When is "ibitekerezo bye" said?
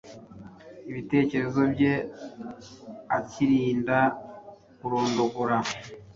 0.89-1.93